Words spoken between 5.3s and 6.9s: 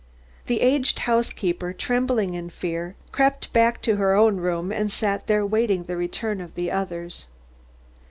waiting the return of the